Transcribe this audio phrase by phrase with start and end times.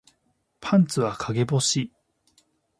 [0.61, 1.91] パンツは陰干し